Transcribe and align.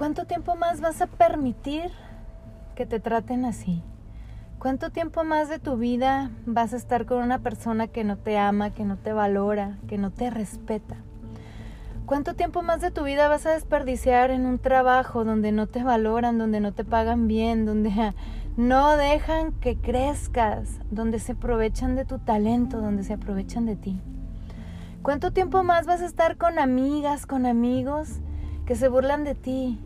¿Cuánto 0.00 0.24
tiempo 0.24 0.56
más 0.56 0.80
vas 0.80 1.02
a 1.02 1.06
permitir 1.08 1.90
que 2.74 2.86
te 2.86 3.00
traten 3.00 3.44
así? 3.44 3.82
¿Cuánto 4.58 4.88
tiempo 4.88 5.24
más 5.24 5.50
de 5.50 5.58
tu 5.58 5.76
vida 5.76 6.30
vas 6.46 6.72
a 6.72 6.78
estar 6.78 7.04
con 7.04 7.22
una 7.22 7.40
persona 7.40 7.86
que 7.86 8.02
no 8.02 8.16
te 8.16 8.38
ama, 8.38 8.70
que 8.70 8.86
no 8.86 8.96
te 8.96 9.12
valora, 9.12 9.76
que 9.88 9.98
no 9.98 10.10
te 10.10 10.30
respeta? 10.30 10.96
¿Cuánto 12.06 12.32
tiempo 12.32 12.62
más 12.62 12.80
de 12.80 12.90
tu 12.90 13.04
vida 13.04 13.28
vas 13.28 13.44
a 13.44 13.50
desperdiciar 13.50 14.30
en 14.30 14.46
un 14.46 14.58
trabajo 14.58 15.26
donde 15.26 15.52
no 15.52 15.66
te 15.66 15.84
valoran, 15.84 16.38
donde 16.38 16.60
no 16.60 16.72
te 16.72 16.86
pagan 16.86 17.28
bien, 17.28 17.66
donde 17.66 18.14
no 18.56 18.96
dejan 18.96 19.52
que 19.52 19.76
crezcas, 19.76 20.80
donde 20.90 21.18
se 21.18 21.32
aprovechan 21.32 21.94
de 21.94 22.06
tu 22.06 22.18
talento, 22.18 22.80
donde 22.80 23.04
se 23.04 23.12
aprovechan 23.12 23.66
de 23.66 23.76
ti? 23.76 24.00
¿Cuánto 25.02 25.30
tiempo 25.30 25.62
más 25.62 25.84
vas 25.84 26.00
a 26.00 26.06
estar 26.06 26.38
con 26.38 26.58
amigas, 26.58 27.26
con 27.26 27.44
amigos 27.44 28.20
que 28.64 28.76
se 28.76 28.88
burlan 28.88 29.24
de 29.24 29.34
ti, 29.34 29.78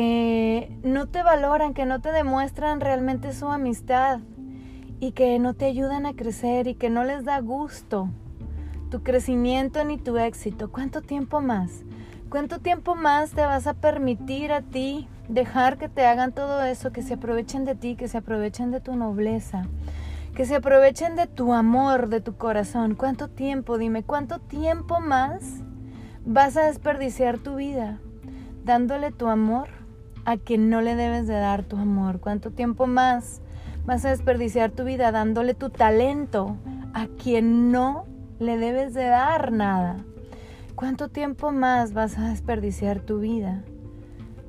que 0.00 0.72
no 0.82 1.08
te 1.08 1.22
valoran, 1.22 1.74
que 1.74 1.84
no 1.84 2.00
te 2.00 2.10
demuestran 2.10 2.80
realmente 2.80 3.34
su 3.34 3.48
amistad 3.48 4.20
y 4.98 5.12
que 5.12 5.38
no 5.38 5.52
te 5.52 5.66
ayudan 5.66 6.06
a 6.06 6.14
crecer 6.14 6.68
y 6.68 6.74
que 6.74 6.88
no 6.88 7.04
les 7.04 7.26
da 7.26 7.38
gusto 7.40 8.08
tu 8.90 9.02
crecimiento 9.02 9.84
ni 9.84 9.98
tu 9.98 10.16
éxito. 10.16 10.72
¿Cuánto 10.72 11.02
tiempo 11.02 11.42
más? 11.42 11.84
¿Cuánto 12.30 12.60
tiempo 12.60 12.94
más 12.94 13.32
te 13.32 13.42
vas 13.42 13.66
a 13.66 13.74
permitir 13.74 14.52
a 14.52 14.62
ti 14.62 15.06
dejar 15.28 15.76
que 15.76 15.90
te 15.90 16.06
hagan 16.06 16.32
todo 16.32 16.62
eso, 16.62 16.92
que 16.92 17.02
se 17.02 17.12
aprovechen 17.12 17.66
de 17.66 17.74
ti, 17.74 17.94
que 17.94 18.08
se 18.08 18.16
aprovechen 18.16 18.70
de 18.70 18.80
tu 18.80 18.96
nobleza, 18.96 19.66
que 20.34 20.46
se 20.46 20.56
aprovechen 20.56 21.14
de 21.14 21.26
tu 21.26 21.52
amor, 21.52 22.08
de 22.08 22.22
tu 22.22 22.38
corazón? 22.38 22.94
¿Cuánto 22.94 23.28
tiempo? 23.28 23.76
Dime, 23.76 24.02
¿cuánto 24.02 24.38
tiempo 24.38 24.98
más 24.98 25.42
vas 26.24 26.56
a 26.56 26.64
desperdiciar 26.64 27.36
tu 27.36 27.56
vida 27.56 27.98
dándole 28.64 29.10
tu 29.10 29.26
amor 29.26 29.79
a 30.30 30.36
quien 30.36 30.70
no 30.70 30.80
le 30.80 30.94
debes 30.94 31.26
de 31.26 31.34
dar 31.34 31.64
tu 31.64 31.76
amor? 31.76 32.20
¿Cuánto 32.20 32.50
tiempo 32.50 32.86
más 32.86 33.40
vas 33.84 34.04
a 34.04 34.10
desperdiciar 34.10 34.70
tu 34.70 34.84
vida 34.84 35.10
dándole 35.12 35.54
tu 35.54 35.70
talento 35.70 36.56
a 36.94 37.06
quien 37.06 37.72
no 37.72 38.04
le 38.38 38.56
debes 38.56 38.94
de 38.94 39.04
dar 39.04 39.52
nada? 39.52 39.96
¿Cuánto 40.76 41.08
tiempo 41.08 41.50
más 41.52 41.92
vas 41.92 42.16
a 42.18 42.28
desperdiciar 42.28 43.00
tu 43.00 43.18
vida 43.18 43.62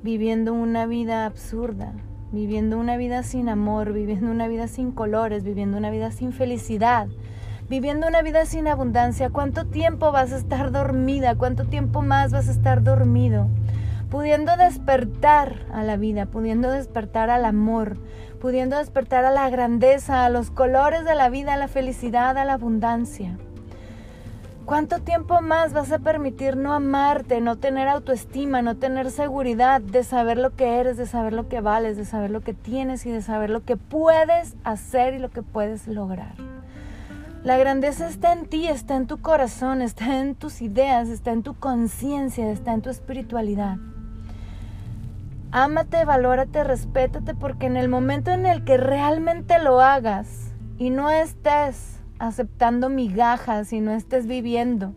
viviendo 0.04 0.54
una 0.54 0.86
vida 0.86 1.26
absurda, 1.26 1.94
viviendo 2.32 2.78
una 2.78 2.98
vida 2.98 3.24
sin 3.24 3.50
amor, 3.50 3.94
viviendo 3.94 4.32
una 4.32 4.48
vida 4.48 4.68
sin 4.68 4.92
colores, 4.92 5.44
viviendo 5.44 5.78
una 5.78 5.90
vida 5.90 6.12
sin 6.12 6.32
felicidad? 6.32 7.08
viviendo 7.72 8.06
una 8.06 8.22
vida 8.22 8.46
sin 8.46 8.68
abundancia, 8.68 9.30
¿cuánto 9.30 9.66
tiempo 9.66 10.12
vas 10.12 10.34
a 10.34 10.38
estar 10.38 10.74
dormida? 10.74 11.36
¿Cuánto 11.36 11.64
tiempo 11.64 12.02
más 12.02 12.34
vas 12.34 12.50
a 12.50 12.52
estar 12.52 12.84
dormido? 12.84 13.48
Pudiendo 14.12 14.58
despertar 14.58 15.66
a 15.74 15.84
la 15.84 15.96
vida, 15.96 16.26
pudiendo 16.26 16.70
despertar 16.70 17.30
al 17.30 17.46
amor, 17.46 17.98
pudiendo 18.42 18.78
despertar 18.78 19.24
a 19.24 19.32
la 19.32 19.50
grandeza, 19.50 20.26
a 20.26 20.30
los 20.30 20.52
colores 20.52 21.06
de 21.06 21.16
la 21.16 21.30
vida, 21.30 21.54
a 21.54 21.58
la 21.58 21.70
felicidad, 21.70 22.38
a 22.38 22.44
la 22.44 22.54
abundancia. 22.54 23.38
¿Cuánto 24.66 25.00
tiempo 25.00 25.42
más 25.42 25.72
vas 25.72 25.94
a 25.94 26.00
permitir 26.00 26.58
no 26.58 26.74
amarte, 26.74 27.40
no 27.40 27.56
tener 27.56 27.88
autoestima, 27.88 28.62
no 28.62 28.76
tener 28.76 29.12
seguridad 29.12 29.80
de 29.80 30.04
saber 30.04 30.38
lo 30.38 30.56
que 30.58 30.80
eres, 30.80 30.98
de 30.98 31.08
saber 31.08 31.32
lo 31.32 31.48
que 31.48 31.62
vales, 31.62 31.96
de 31.96 32.04
saber 32.04 32.32
lo 32.32 32.42
que 32.42 32.54
tienes 32.54 33.06
y 33.06 33.12
de 33.12 33.22
saber 33.22 33.50
lo 33.50 33.64
que 33.64 33.78
puedes 33.78 34.56
hacer 34.66 35.14
y 35.14 35.20
lo 35.20 35.30
que 35.30 35.42
puedes 35.42 35.88
lograr? 35.88 36.36
La 37.44 37.58
grandeza 37.58 38.08
está 38.08 38.34
en 38.34 38.46
ti, 38.46 38.68
está 38.68 38.98
en 38.98 39.08
tu 39.08 39.22
corazón, 39.22 39.82
está 39.82 40.20
en 40.20 40.36
tus 40.36 40.62
ideas, 40.62 41.08
está 41.08 41.32
en 41.32 41.44
tu 41.44 41.56
conciencia, 41.56 42.52
está 42.52 42.74
en 42.74 42.82
tu 42.82 42.90
espiritualidad. 42.90 43.78
Ámate, 45.54 46.06
valórate, 46.06 46.64
respétate, 46.64 47.36
porque 47.36 47.66
en 47.66 47.76
el 47.76 47.90
momento 47.90 48.32
en 48.32 48.46
el 48.46 48.64
que 48.64 48.78
realmente 48.78 49.60
lo 49.60 49.82
hagas 49.82 50.54
y 50.78 50.90
no 50.90 51.10
estés 51.10 52.00
aceptando 52.20 52.88
migajas 52.90 53.74
y 53.74 53.82
no 53.82 53.92
estés 53.92 54.28
viviendo 54.28 54.94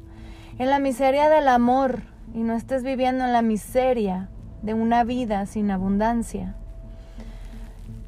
en 0.58 0.70
la 0.70 0.78
miseria 0.78 1.28
del 1.28 1.48
amor 1.48 2.02
y 2.32 2.42
no 2.42 2.54
estés 2.54 2.84
viviendo 2.84 3.24
en 3.24 3.32
la 3.32 3.42
miseria 3.42 4.28
de 4.62 4.74
una 4.74 5.02
vida 5.02 5.44
sin 5.46 5.70
abundancia, 5.70 6.54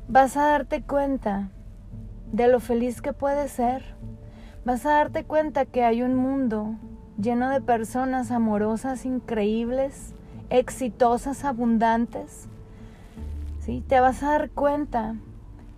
vas 0.08 0.36
a 0.36 0.46
darte 0.46 0.82
cuenta 0.82 1.50
de 2.32 2.48
lo 2.48 2.60
feliz 2.60 3.02
que 3.02 3.12
puedes 3.12 3.50
ser. 3.50 3.96
Vas 4.64 4.86
a 4.86 4.90
darte 4.90 5.24
cuenta 5.24 5.64
que 5.64 5.84
hay 5.84 6.02
un 6.02 6.14
mundo 6.14 6.76
lleno 7.18 7.50
de 7.50 7.60
personas 7.60 8.30
amorosas, 8.30 9.04
increíbles, 9.04 10.15
exitosas, 10.50 11.44
abundantes, 11.44 12.48
¿sí? 13.60 13.82
te 13.86 14.00
vas 14.00 14.22
a 14.22 14.30
dar 14.30 14.50
cuenta 14.50 15.16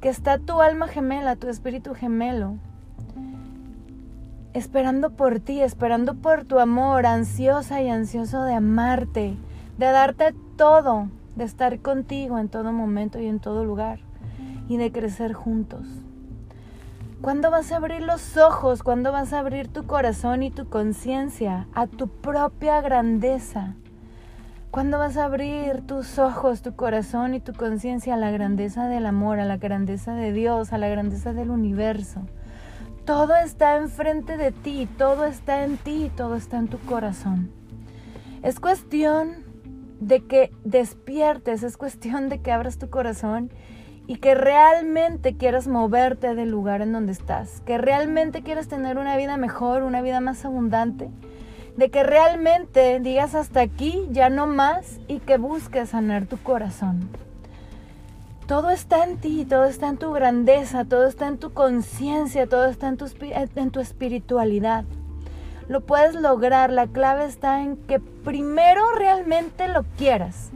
que 0.00 0.08
está 0.08 0.38
tu 0.38 0.60
alma 0.60 0.88
gemela, 0.88 1.36
tu 1.36 1.48
espíritu 1.48 1.94
gemelo, 1.94 2.56
esperando 4.54 5.10
por 5.10 5.40
ti, 5.40 5.60
esperando 5.60 6.14
por 6.14 6.44
tu 6.44 6.58
amor, 6.58 7.06
ansiosa 7.06 7.82
y 7.82 7.88
ansioso 7.88 8.42
de 8.44 8.54
amarte, 8.54 9.36
de 9.78 9.86
darte 9.86 10.34
todo, 10.56 11.08
de 11.36 11.44
estar 11.44 11.78
contigo 11.80 12.38
en 12.38 12.48
todo 12.48 12.72
momento 12.72 13.20
y 13.20 13.26
en 13.26 13.40
todo 13.40 13.64
lugar, 13.64 14.00
y 14.68 14.76
de 14.76 14.92
crecer 14.92 15.32
juntos. 15.32 15.86
¿Cuándo 17.20 17.50
vas 17.50 17.72
a 17.72 17.76
abrir 17.76 18.02
los 18.02 18.36
ojos? 18.36 18.84
¿Cuándo 18.84 19.10
vas 19.10 19.32
a 19.32 19.40
abrir 19.40 19.66
tu 19.66 19.86
corazón 19.86 20.44
y 20.44 20.52
tu 20.52 20.68
conciencia 20.68 21.66
a 21.74 21.88
tu 21.88 22.06
propia 22.06 22.80
grandeza? 22.80 23.74
¿Cuándo 24.70 24.98
vas 24.98 25.16
a 25.16 25.24
abrir 25.24 25.80
tus 25.86 26.18
ojos, 26.18 26.60
tu 26.60 26.76
corazón 26.76 27.32
y 27.32 27.40
tu 27.40 27.54
conciencia 27.54 28.12
a 28.12 28.18
la 28.18 28.30
grandeza 28.30 28.86
del 28.86 29.06
amor, 29.06 29.40
a 29.40 29.46
la 29.46 29.56
grandeza 29.56 30.12
de 30.12 30.30
Dios, 30.30 30.74
a 30.74 30.78
la 30.78 30.88
grandeza 30.88 31.32
del 31.32 31.48
universo? 31.48 32.20
Todo 33.06 33.34
está 33.36 33.78
enfrente 33.78 34.36
de 34.36 34.52
ti, 34.52 34.86
todo 34.98 35.24
está 35.24 35.64
en 35.64 35.78
ti, 35.78 36.10
todo 36.14 36.36
está 36.36 36.58
en 36.58 36.68
tu 36.68 36.78
corazón. 36.80 37.50
Es 38.42 38.60
cuestión 38.60 39.42
de 40.00 40.26
que 40.26 40.52
despiertes, 40.64 41.62
es 41.62 41.78
cuestión 41.78 42.28
de 42.28 42.42
que 42.42 42.52
abras 42.52 42.76
tu 42.76 42.90
corazón 42.90 43.50
y 44.06 44.16
que 44.16 44.34
realmente 44.34 45.38
quieras 45.38 45.66
moverte 45.66 46.34
del 46.34 46.50
lugar 46.50 46.82
en 46.82 46.92
donde 46.92 47.12
estás, 47.12 47.62
que 47.62 47.78
realmente 47.78 48.42
quieras 48.42 48.68
tener 48.68 48.98
una 48.98 49.16
vida 49.16 49.38
mejor, 49.38 49.82
una 49.82 50.02
vida 50.02 50.20
más 50.20 50.44
abundante 50.44 51.08
de 51.78 51.92
que 51.92 52.02
realmente 52.02 52.98
digas 52.98 53.36
hasta 53.36 53.60
aquí, 53.60 54.08
ya 54.10 54.30
no 54.30 54.48
más, 54.48 54.98
y 55.06 55.20
que 55.20 55.38
busques 55.38 55.90
sanar 55.90 56.26
tu 56.26 56.36
corazón. 56.36 57.08
Todo 58.48 58.70
está 58.70 59.04
en 59.04 59.18
ti, 59.18 59.46
todo 59.48 59.64
está 59.64 59.86
en 59.88 59.96
tu 59.96 60.10
grandeza, 60.10 60.84
todo 60.84 61.06
está 61.06 61.28
en 61.28 61.38
tu 61.38 61.52
conciencia, 61.52 62.48
todo 62.48 62.66
está 62.66 62.88
en 62.88 62.96
tu, 62.96 63.06
tu 63.70 63.78
espiritualidad. 63.78 64.86
Lo 65.68 65.82
puedes 65.82 66.16
lograr, 66.16 66.72
la 66.72 66.88
clave 66.88 67.26
está 67.26 67.62
en 67.62 67.76
que 67.76 68.00
primero 68.00 68.82
realmente 68.96 69.68
lo 69.68 69.84
quieras, 69.96 70.50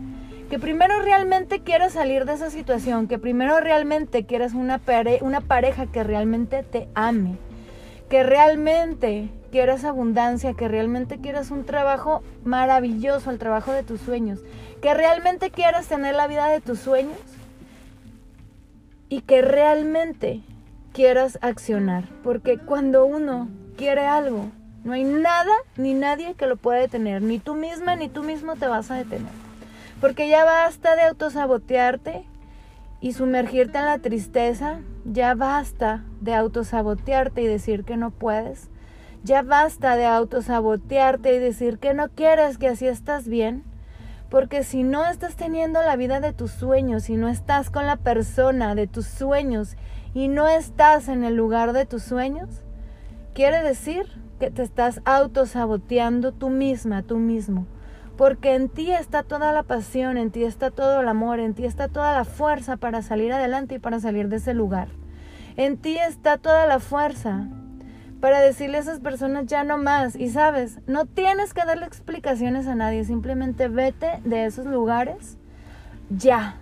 que 0.50 0.58
primero 0.58 1.02
realmente 1.02 1.60
quieras 1.60 1.92
salir 1.92 2.24
de 2.24 2.32
esa 2.32 2.50
situación, 2.50 3.06
que 3.06 3.20
primero 3.20 3.60
realmente 3.60 4.26
quieras 4.26 4.54
una, 4.54 4.80
una 5.20 5.40
pareja 5.40 5.86
que 5.86 6.02
realmente 6.02 6.64
te 6.64 6.88
ame, 6.96 7.36
que 8.08 8.24
realmente 8.24 9.30
quieras 9.52 9.84
abundancia, 9.84 10.54
que 10.54 10.66
realmente 10.66 11.18
quieras 11.18 11.50
un 11.50 11.64
trabajo 11.64 12.22
maravilloso, 12.42 13.30
el 13.30 13.38
trabajo 13.38 13.70
de 13.70 13.82
tus 13.82 14.00
sueños, 14.00 14.40
que 14.80 14.94
realmente 14.94 15.50
quieras 15.50 15.86
tener 15.86 16.16
la 16.16 16.26
vida 16.26 16.48
de 16.48 16.62
tus 16.62 16.80
sueños 16.80 17.18
y 19.10 19.20
que 19.20 19.42
realmente 19.42 20.40
quieras 20.92 21.38
accionar. 21.42 22.08
Porque 22.24 22.58
cuando 22.58 23.04
uno 23.04 23.48
quiere 23.76 24.06
algo, 24.06 24.46
no 24.84 24.94
hay 24.94 25.04
nada 25.04 25.52
ni 25.76 25.92
nadie 25.92 26.34
que 26.34 26.46
lo 26.46 26.56
pueda 26.56 26.80
detener, 26.80 27.20
ni 27.20 27.38
tú 27.38 27.54
misma 27.54 27.94
ni 27.94 28.08
tú 28.08 28.22
mismo 28.22 28.56
te 28.56 28.66
vas 28.66 28.90
a 28.90 28.96
detener. 28.96 29.32
Porque 30.00 30.28
ya 30.28 30.44
basta 30.44 30.96
de 30.96 31.02
autosabotearte 31.02 32.24
y 33.02 33.12
sumergirte 33.12 33.78
en 33.78 33.84
la 33.84 33.98
tristeza, 33.98 34.80
ya 35.04 35.34
basta 35.34 36.04
de 36.22 36.34
autosabotearte 36.34 37.42
y 37.42 37.46
decir 37.46 37.84
que 37.84 37.98
no 37.98 38.10
puedes 38.10 38.71
ya 39.24 39.42
basta 39.42 39.96
de 39.96 40.06
autosabotearte 40.06 41.34
y 41.34 41.38
decir 41.38 41.78
que 41.78 41.94
no 41.94 42.08
quieres, 42.08 42.58
que 42.58 42.68
así 42.68 42.86
estás 42.86 43.28
bien. 43.28 43.64
Porque 44.28 44.64
si 44.64 44.82
no 44.82 45.06
estás 45.06 45.36
teniendo 45.36 45.82
la 45.82 45.94
vida 45.94 46.20
de 46.20 46.32
tus 46.32 46.50
sueños, 46.50 47.04
si 47.04 47.16
no 47.16 47.28
estás 47.28 47.70
con 47.70 47.86
la 47.86 47.96
persona 47.96 48.74
de 48.74 48.86
tus 48.86 49.06
sueños 49.06 49.76
y 50.14 50.28
no 50.28 50.48
estás 50.48 51.08
en 51.08 51.22
el 51.22 51.36
lugar 51.36 51.72
de 51.72 51.84
tus 51.84 52.02
sueños, 52.02 52.48
quiere 53.34 53.62
decir 53.62 54.06
que 54.40 54.50
te 54.50 54.62
estás 54.62 55.02
autosaboteando 55.04 56.32
tú 56.32 56.48
misma, 56.48 57.02
tú 57.02 57.18
mismo. 57.18 57.66
Porque 58.16 58.54
en 58.54 58.68
ti 58.68 58.90
está 58.90 59.22
toda 59.22 59.52
la 59.52 59.62
pasión, 59.62 60.16
en 60.16 60.30
ti 60.30 60.44
está 60.44 60.70
todo 60.70 61.00
el 61.00 61.08
amor, 61.08 61.38
en 61.38 61.54
ti 61.54 61.64
está 61.64 61.88
toda 61.88 62.14
la 62.14 62.24
fuerza 62.24 62.76
para 62.76 63.02
salir 63.02 63.32
adelante 63.32 63.76
y 63.76 63.78
para 63.78 64.00
salir 64.00 64.28
de 64.28 64.36
ese 64.36 64.54
lugar. 64.54 64.88
En 65.56 65.76
ti 65.76 65.98
está 65.98 66.38
toda 66.38 66.66
la 66.66 66.80
fuerza 66.80 67.48
para 68.22 68.40
decirle 68.40 68.76
a 68.78 68.80
esas 68.82 69.00
personas 69.00 69.46
ya 69.46 69.64
no 69.64 69.78
más. 69.78 70.14
Y 70.14 70.30
sabes, 70.30 70.78
no 70.86 71.06
tienes 71.06 71.52
que 71.54 71.64
darle 71.66 71.86
explicaciones 71.86 72.68
a 72.68 72.76
nadie, 72.76 73.04
simplemente 73.04 73.66
vete 73.66 74.20
de 74.24 74.44
esos 74.44 74.64
lugares 74.64 75.38
ya. 76.08 76.54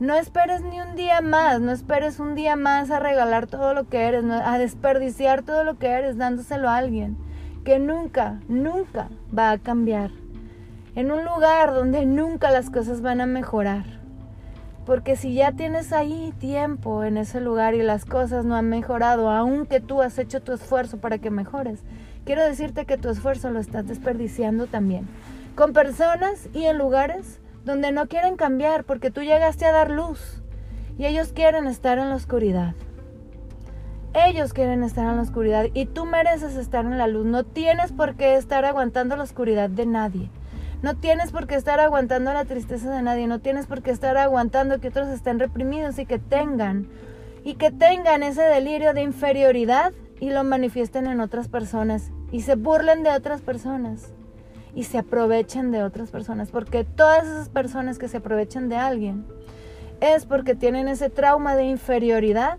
No 0.00 0.16
esperes 0.16 0.62
ni 0.62 0.80
un 0.80 0.96
día 0.96 1.20
más, 1.20 1.60
no 1.60 1.70
esperes 1.70 2.18
un 2.18 2.34
día 2.34 2.56
más 2.56 2.90
a 2.90 2.98
regalar 2.98 3.46
todo 3.46 3.72
lo 3.72 3.88
que 3.88 4.02
eres, 4.02 4.24
a 4.24 4.58
desperdiciar 4.58 5.44
todo 5.44 5.62
lo 5.62 5.78
que 5.78 5.90
eres 5.90 6.18
dándoselo 6.18 6.68
a 6.68 6.76
alguien 6.76 7.16
que 7.64 7.78
nunca, 7.78 8.40
nunca 8.48 9.08
va 9.36 9.52
a 9.52 9.58
cambiar. 9.58 10.10
En 10.96 11.12
un 11.12 11.24
lugar 11.24 11.72
donde 11.72 12.04
nunca 12.04 12.50
las 12.50 12.68
cosas 12.68 13.00
van 13.00 13.20
a 13.20 13.26
mejorar. 13.26 13.95
Porque 14.86 15.16
si 15.16 15.34
ya 15.34 15.50
tienes 15.50 15.92
ahí 15.92 16.32
tiempo 16.38 17.02
en 17.02 17.16
ese 17.16 17.40
lugar 17.40 17.74
y 17.74 17.82
las 17.82 18.04
cosas 18.04 18.44
no 18.44 18.54
han 18.54 18.68
mejorado, 18.68 19.28
aunque 19.28 19.80
tú 19.80 20.00
has 20.00 20.16
hecho 20.16 20.40
tu 20.40 20.52
esfuerzo 20.52 20.98
para 20.98 21.18
que 21.18 21.28
mejores, 21.30 21.82
quiero 22.24 22.44
decirte 22.44 22.86
que 22.86 22.96
tu 22.96 23.08
esfuerzo 23.08 23.50
lo 23.50 23.58
estás 23.58 23.88
desperdiciando 23.88 24.68
también. 24.68 25.08
Con 25.56 25.72
personas 25.72 26.48
y 26.54 26.66
en 26.66 26.78
lugares 26.78 27.40
donde 27.64 27.90
no 27.90 28.06
quieren 28.06 28.36
cambiar 28.36 28.84
porque 28.84 29.10
tú 29.10 29.22
llegaste 29.22 29.66
a 29.66 29.72
dar 29.72 29.90
luz 29.90 30.40
y 30.96 31.06
ellos 31.06 31.32
quieren 31.32 31.66
estar 31.66 31.98
en 31.98 32.08
la 32.08 32.14
oscuridad. 32.14 32.74
Ellos 34.14 34.52
quieren 34.52 34.84
estar 34.84 35.04
en 35.08 35.16
la 35.16 35.22
oscuridad 35.22 35.66
y 35.74 35.86
tú 35.86 36.06
mereces 36.06 36.54
estar 36.54 36.84
en 36.84 36.96
la 36.96 37.08
luz. 37.08 37.26
No 37.26 37.42
tienes 37.42 37.90
por 37.90 38.14
qué 38.14 38.36
estar 38.36 38.64
aguantando 38.64 39.16
la 39.16 39.24
oscuridad 39.24 39.68
de 39.68 39.84
nadie. 39.84 40.30
No 40.86 40.94
tienes 40.94 41.32
por 41.32 41.48
qué 41.48 41.56
estar 41.56 41.80
aguantando 41.80 42.32
la 42.32 42.44
tristeza 42.44 42.94
de 42.94 43.02
nadie. 43.02 43.26
No 43.26 43.40
tienes 43.40 43.66
por 43.66 43.82
qué 43.82 43.90
estar 43.90 44.16
aguantando 44.16 44.78
que 44.78 44.86
otros 44.86 45.08
estén 45.08 45.40
reprimidos 45.40 45.98
y 45.98 46.06
que 46.06 46.20
tengan 46.20 46.86
y 47.42 47.54
que 47.54 47.72
tengan 47.72 48.22
ese 48.22 48.42
delirio 48.42 48.94
de 48.94 49.02
inferioridad 49.02 49.92
y 50.20 50.30
lo 50.30 50.44
manifiesten 50.44 51.08
en 51.08 51.18
otras 51.18 51.48
personas 51.48 52.12
y 52.30 52.42
se 52.42 52.54
burlen 52.54 53.02
de 53.02 53.10
otras 53.10 53.40
personas 53.40 54.12
y 54.76 54.84
se 54.84 54.98
aprovechen 54.98 55.72
de 55.72 55.82
otras 55.82 56.12
personas, 56.12 56.52
porque 56.52 56.84
todas 56.84 57.24
esas 57.24 57.48
personas 57.48 57.98
que 57.98 58.06
se 58.06 58.18
aprovechan 58.18 58.68
de 58.68 58.76
alguien 58.76 59.26
es 60.00 60.24
porque 60.24 60.54
tienen 60.54 60.86
ese 60.86 61.10
trauma 61.10 61.56
de 61.56 61.64
inferioridad 61.64 62.58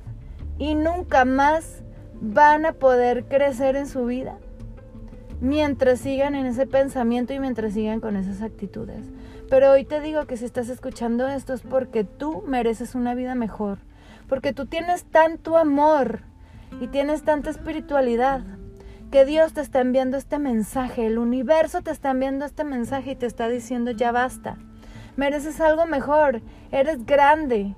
y 0.57 0.75
nunca 0.75 1.23
más 1.23 1.81
van 2.19 2.65
a 2.65 2.73
poder 2.73 3.23
crecer 3.23 3.77
en 3.77 3.87
su 3.87 4.05
vida 4.05 4.37
mientras 5.41 5.99
sigan 5.99 6.35
en 6.35 6.45
ese 6.45 6.65
pensamiento 6.65 7.33
y 7.33 7.39
mientras 7.39 7.73
sigan 7.73 7.99
con 7.99 8.15
esas 8.15 8.41
actitudes. 8.41 9.05
Pero 9.49 9.71
hoy 9.71 9.85
te 9.85 10.01
digo 10.01 10.25
que 10.25 10.37
si 10.37 10.45
estás 10.45 10.69
escuchando 10.69 11.27
esto 11.27 11.53
es 11.53 11.61
porque 11.61 12.03
tú 12.03 12.43
mereces 12.47 12.95
una 12.95 13.15
vida 13.15 13.35
mejor, 13.35 13.79
porque 14.27 14.53
tú 14.53 14.65
tienes 14.65 15.05
tanto 15.05 15.57
amor 15.57 16.21
y 16.81 16.87
tienes 16.87 17.23
tanta 17.23 17.49
espiritualidad, 17.49 18.41
que 19.11 19.23
Dios 19.23 19.53
te 19.53 19.61
está 19.61 19.79
enviando 19.79 20.17
este 20.17 20.37
mensaje, 20.37 21.05
el 21.05 21.17
universo 21.17 21.81
te 21.81 21.91
está 21.91 22.11
enviando 22.11 22.43
este 22.43 22.65
mensaje 22.65 23.11
y 23.11 23.15
te 23.15 23.25
está 23.25 23.47
diciendo 23.47 23.91
ya 23.91 24.11
basta. 24.11 24.57
Mereces 25.15 25.61
algo 25.61 25.85
mejor, 25.85 26.41
eres 26.71 27.05
grande, 27.05 27.73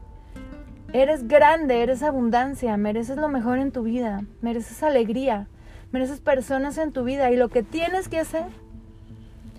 eres 0.91 1.27
grande, 1.27 1.83
eres 1.83 2.01
abundancia, 2.01 2.75
mereces 2.77 3.17
lo 3.17 3.29
mejor 3.29 3.59
en 3.59 3.71
tu 3.71 3.83
vida, 3.83 4.23
mereces 4.41 4.81
alegría, 4.81 5.47
mereces 5.91 6.19
personas 6.19 6.77
en 6.77 6.91
tu 6.91 7.03
vida 7.03 7.31
y 7.31 7.37
lo 7.37 7.49
que 7.49 7.63
tienes 7.63 8.09
que 8.09 8.19
hacer 8.19 8.45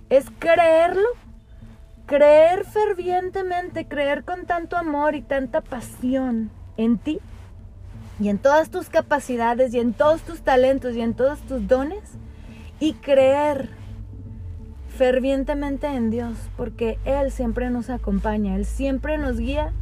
es 0.08 0.26
creerlo, 0.38 1.08
creer 2.06 2.64
fervientemente, 2.64 3.86
creer 3.86 4.24
con 4.24 4.46
tanto 4.46 4.76
amor 4.76 5.14
y 5.14 5.22
tanta 5.22 5.60
pasión 5.60 6.50
en 6.76 6.98
ti 6.98 7.20
y 8.18 8.28
en 8.28 8.38
todas 8.38 8.70
tus 8.70 8.88
capacidades 8.88 9.72
y 9.74 9.80
en 9.80 9.92
todos 9.92 10.22
tus 10.22 10.42
talentos 10.42 10.94
y 10.94 11.00
en 11.00 11.14
todos 11.14 11.40
tus 11.40 11.66
dones 11.66 12.02
y 12.78 12.94
creer 12.94 13.70
fervientemente 14.96 15.86
en 15.86 16.10
Dios, 16.10 16.36
porque 16.56 16.98
Él 17.04 17.30
siempre 17.30 17.70
nos 17.70 17.88
acompaña, 17.88 18.56
Él 18.56 18.66
siempre 18.66 19.16
nos 19.16 19.38
guía 19.38 19.72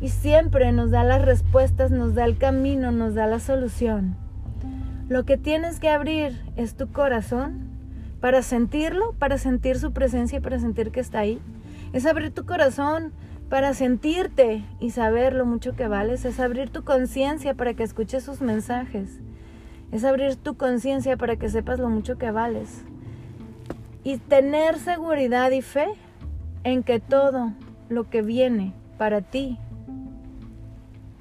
y 0.00 0.10
siempre 0.10 0.72
nos 0.72 0.90
da 0.90 1.04
las 1.04 1.22
respuestas, 1.22 1.90
nos 1.90 2.14
da 2.14 2.24
el 2.24 2.36
camino, 2.36 2.92
nos 2.92 3.14
da 3.14 3.26
la 3.26 3.40
solución. 3.40 4.27
Lo 5.08 5.24
que 5.24 5.38
tienes 5.38 5.80
que 5.80 5.88
abrir 5.88 6.38
es 6.56 6.74
tu 6.74 6.92
corazón 6.92 7.70
para 8.20 8.42
sentirlo, 8.42 9.14
para 9.18 9.38
sentir 9.38 9.78
su 9.78 9.92
presencia 9.92 10.38
y 10.38 10.40
para 10.42 10.58
sentir 10.58 10.90
que 10.90 11.00
está 11.00 11.20
ahí. 11.20 11.40
Es 11.94 12.04
abrir 12.04 12.30
tu 12.32 12.44
corazón 12.44 13.12
para 13.48 13.72
sentirte 13.72 14.62
y 14.80 14.90
saber 14.90 15.32
lo 15.32 15.46
mucho 15.46 15.74
que 15.74 15.88
vales, 15.88 16.26
es 16.26 16.38
abrir 16.38 16.68
tu 16.68 16.84
conciencia 16.84 17.54
para 17.54 17.72
que 17.72 17.82
escuches 17.82 18.22
sus 18.22 18.42
mensajes, 18.42 19.20
es 19.90 20.04
abrir 20.04 20.36
tu 20.36 20.58
conciencia 20.58 21.16
para 21.16 21.36
que 21.36 21.48
sepas 21.48 21.78
lo 21.78 21.88
mucho 21.88 22.18
que 22.18 22.30
vales. 22.30 22.84
Y 24.04 24.18
tener 24.18 24.78
seguridad 24.78 25.50
y 25.50 25.62
fe 25.62 25.86
en 26.64 26.82
que 26.82 27.00
todo 27.00 27.52
lo 27.88 28.10
que 28.10 28.20
viene 28.20 28.74
para 28.98 29.22
ti 29.22 29.58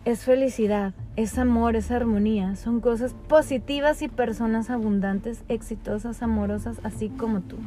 es 0.04 0.26
felicidad, 0.26 0.94
es 1.18 1.40
amor, 1.40 1.76
es 1.76 1.90
armonía, 1.90 2.56
son 2.56 2.80
cosas 2.80 3.16
positivas 3.28 4.04
y 4.04 4.08
personas 4.08 4.70
abundantes, 4.70 5.44
exitosas, 5.50 6.22
amorosas, 6.22 6.80
así 6.84 7.10
como 7.10 7.42
tú. 7.42 7.58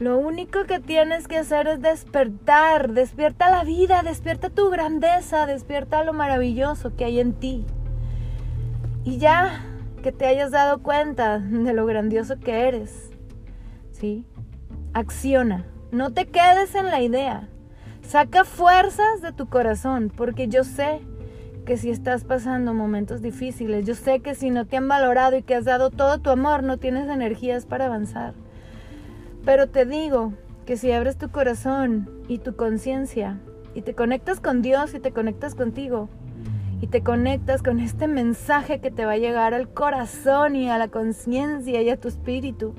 Lo 0.00 0.18
único 0.18 0.64
que 0.64 0.80
tienes 0.80 1.28
que 1.28 1.38
hacer 1.38 1.68
es 1.68 1.80
despertar, 1.80 2.92
despierta 2.94 3.48
la 3.48 3.62
vida, 3.62 4.02
despierta 4.02 4.50
tu 4.50 4.70
grandeza, 4.70 5.46
despierta 5.46 6.02
lo 6.02 6.12
maravilloso 6.12 6.96
que 6.96 7.04
hay 7.04 7.20
en 7.20 7.32
ti. 7.32 7.64
Y 9.04 9.18
ya 9.18 9.64
que 10.02 10.10
te 10.10 10.26
hayas 10.26 10.50
dado 10.50 10.82
cuenta 10.82 11.38
de 11.38 11.72
lo 11.72 11.86
grandioso 11.86 12.40
que 12.40 12.66
eres, 12.66 13.10
¿sí? 13.92 14.24
Acciona, 14.94 15.64
no 15.92 16.10
te 16.10 16.26
quedes 16.26 16.74
en 16.74 16.86
la 16.86 17.02
idea. 17.02 17.48
Saca 18.02 18.44
fuerzas 18.44 19.22
de 19.22 19.30
tu 19.30 19.48
corazón, 19.48 20.10
porque 20.14 20.48
yo 20.48 20.64
sé 20.64 21.02
que 21.70 21.76
si 21.76 21.90
estás 21.90 22.24
pasando 22.24 22.74
momentos 22.74 23.22
difíciles, 23.22 23.86
yo 23.86 23.94
sé 23.94 24.18
que 24.18 24.34
si 24.34 24.50
no 24.50 24.66
te 24.66 24.76
han 24.76 24.88
valorado 24.88 25.36
y 25.36 25.44
que 25.44 25.54
has 25.54 25.64
dado 25.64 25.90
todo 25.90 26.18
tu 26.18 26.30
amor, 26.30 26.64
no 26.64 26.78
tienes 26.78 27.08
energías 27.08 27.64
para 27.64 27.86
avanzar. 27.86 28.34
Pero 29.44 29.68
te 29.68 29.86
digo 29.86 30.32
que 30.66 30.76
si 30.76 30.90
abres 30.90 31.16
tu 31.16 31.30
corazón 31.30 32.10
y 32.26 32.38
tu 32.38 32.56
conciencia 32.56 33.38
y 33.72 33.82
te 33.82 33.94
conectas 33.94 34.40
con 34.40 34.62
Dios 34.62 34.94
y 34.94 34.98
te 34.98 35.12
conectas 35.12 35.54
contigo 35.54 36.08
y 36.80 36.88
te 36.88 37.04
conectas 37.04 37.62
con 37.62 37.78
este 37.78 38.08
mensaje 38.08 38.80
que 38.80 38.90
te 38.90 39.06
va 39.06 39.12
a 39.12 39.18
llegar 39.18 39.54
al 39.54 39.68
corazón 39.68 40.56
y 40.56 40.68
a 40.68 40.76
la 40.76 40.88
conciencia 40.88 41.82
y 41.82 41.88
a 41.88 42.00
tu 42.00 42.08
espíritu, 42.08 42.74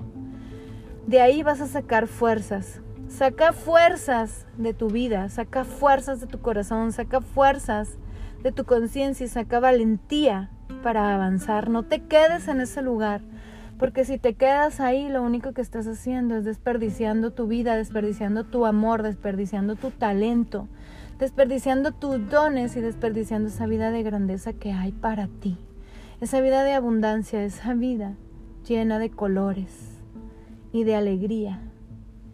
de 1.07 1.21
ahí 1.21 1.43
vas 1.43 1.61
a 1.61 1.67
sacar 1.67 2.07
fuerzas. 2.07 2.81
Saca 3.07 3.53
fuerzas 3.53 4.45
de 4.57 4.73
tu 4.73 4.89
vida, 4.89 5.29
saca 5.29 5.63
fuerzas 5.63 6.19
de 6.19 6.27
tu 6.27 6.41
corazón, 6.41 6.91
saca 6.91 7.21
fuerzas 7.21 7.97
de 8.43 8.51
tu 8.51 8.65
conciencia 8.65 9.25
y 9.25 9.29
saca 9.29 9.59
valentía 9.59 10.49
para 10.83 11.13
avanzar. 11.13 11.69
No 11.69 11.83
te 11.83 12.03
quedes 12.03 12.47
en 12.47 12.61
ese 12.61 12.81
lugar. 12.81 13.21
Porque 13.77 14.05
si 14.05 14.19
te 14.19 14.35
quedas 14.35 14.79
ahí, 14.79 15.09
lo 15.09 15.23
único 15.23 15.53
que 15.53 15.61
estás 15.61 15.87
haciendo 15.87 16.35
es 16.35 16.45
desperdiciando 16.45 17.31
tu 17.31 17.47
vida, 17.47 17.75
desperdiciando 17.75 18.43
tu 18.43 18.67
amor, 18.67 19.01
desperdiciando 19.01 19.75
tu 19.75 19.89
talento, 19.89 20.67
desperdiciando 21.17 21.91
tus 21.91 22.29
dones 22.29 22.75
y 22.75 22.81
desperdiciando 22.81 23.47
esa 23.47 23.65
vida 23.65 23.89
de 23.89 24.03
grandeza 24.03 24.53
que 24.53 24.71
hay 24.71 24.91
para 24.91 25.27
ti. 25.27 25.57
Esa 26.19 26.41
vida 26.41 26.63
de 26.63 26.73
abundancia, 26.73 27.43
esa 27.43 27.73
vida 27.73 28.13
llena 28.67 28.99
de 28.99 29.09
colores 29.09 29.99
y 30.71 30.83
de 30.83 30.95
alegría 30.95 31.59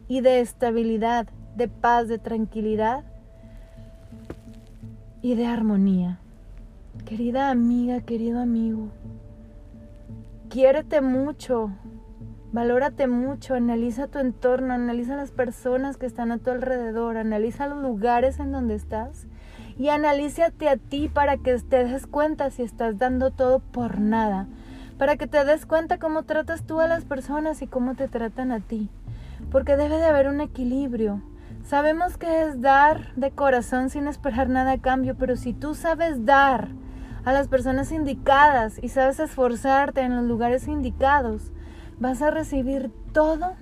y 0.10 0.20
de 0.20 0.42
estabilidad, 0.42 1.30
de 1.56 1.70
paz, 1.70 2.10
de 2.10 2.20
tranquilidad 2.20 3.06
y 5.28 5.36
de 5.36 5.46
armonía. 5.46 6.20
Querida 7.06 7.50
amiga, 7.50 8.00
querido 8.00 8.40
amigo, 8.40 8.88
quiérete 10.50 11.02
mucho, 11.02 11.70
valórate 12.54 13.08
mucho, 13.08 13.54
analiza 13.54 14.08
tu 14.08 14.20
entorno, 14.20 14.74
analiza 14.74 15.18
las 15.18 15.32
personas 15.32 15.98
que 15.98 16.06
están 16.06 16.32
a 16.32 16.38
tu 16.38 16.50
alrededor, 16.50 17.18
analiza 17.18 17.68
los 17.68 17.82
lugares 17.82 18.40
en 18.40 18.54
donde 18.54 18.76
estás 18.76 19.28
y 19.78 19.90
analízate 19.90 20.70
a 20.70 20.78
ti 20.78 21.10
para 21.14 21.36
que 21.36 21.60
te 21.60 21.84
des 21.84 22.08
cuenta 22.08 22.50
si 22.50 22.64
estás 22.64 22.98
dando 22.98 23.32
todo 23.32 23.60
por 23.60 24.00
nada, 24.00 24.48
para 24.98 25.18
que 25.18 25.28
te 25.28 25.44
des 25.44 25.66
cuenta 25.66 25.98
cómo 25.98 26.24
tratas 26.24 26.64
tú 26.64 26.80
a 26.80 26.88
las 26.88 27.04
personas 27.04 27.62
y 27.62 27.68
cómo 27.68 27.96
te 27.96 28.08
tratan 28.08 28.54
a 28.54 28.62
ti, 28.62 28.90
porque 29.52 29.76
debe 29.76 29.98
de 29.98 30.06
haber 30.06 30.30
un 30.30 30.40
equilibrio. 30.40 31.22
Sabemos 31.68 32.16
que 32.16 32.44
es 32.44 32.62
dar 32.62 33.14
de 33.16 33.32
corazón 33.32 33.90
sin 33.90 34.08
esperar 34.08 34.48
nada 34.48 34.72
a 34.72 34.82
cambio, 34.82 35.18
pero 35.18 35.36
si 35.36 35.52
tú 35.52 35.76
sabes 35.76 36.26
dar, 36.26 36.70
a 37.26 37.34
las 37.34 37.50
personas 37.50 37.92
indicadas 37.92 38.80
y 38.82 38.88
sabes 38.88 39.20
esforzarte 39.20 40.00
en 40.00 40.16
los 40.16 40.24
lugares 40.24 40.66
indicados, 40.70 41.52
vas 42.00 42.22
a 42.22 42.32
recibir 42.32 42.90
todo 43.12 43.56